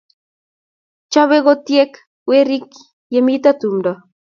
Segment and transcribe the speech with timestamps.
[1.11, 1.91] Chobei kotiek
[2.29, 2.67] werik
[3.13, 3.91] ya mito tumdo